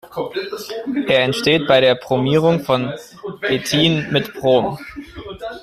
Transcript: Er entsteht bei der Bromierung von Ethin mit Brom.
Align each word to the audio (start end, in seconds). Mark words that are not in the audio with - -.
Er 1.07 1.19
entsteht 1.21 1.67
bei 1.67 1.79
der 1.79 1.93
Bromierung 1.93 2.61
von 2.61 2.91
Ethin 3.43 4.11
mit 4.11 4.33
Brom. 4.33 4.79